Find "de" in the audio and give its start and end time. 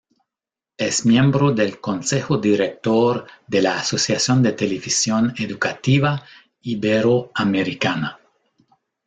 3.45-3.61, 4.41-4.53